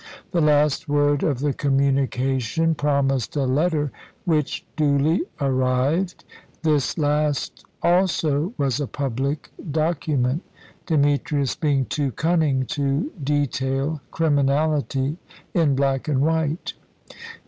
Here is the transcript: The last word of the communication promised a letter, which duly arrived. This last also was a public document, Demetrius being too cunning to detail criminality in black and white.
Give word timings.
The 0.31 0.41
last 0.41 0.89
word 0.89 1.21
of 1.21 1.41
the 1.41 1.53
communication 1.53 2.73
promised 2.73 3.35
a 3.35 3.43
letter, 3.43 3.91
which 4.25 4.65
duly 4.75 5.25
arrived. 5.39 6.25
This 6.63 6.97
last 6.97 7.63
also 7.83 8.51
was 8.57 8.79
a 8.79 8.87
public 8.87 9.51
document, 9.69 10.41
Demetrius 10.87 11.55
being 11.55 11.85
too 11.85 12.11
cunning 12.13 12.65
to 12.73 13.11
detail 13.23 14.01
criminality 14.09 15.17
in 15.53 15.75
black 15.75 16.07
and 16.07 16.21
white. 16.21 16.73